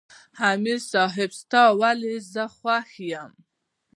[0.51, 3.43] "امیر صېب ستا ولې زۀ خوښ یم" ـ